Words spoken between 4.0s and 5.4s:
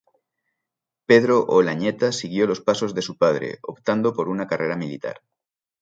por una carrera militar.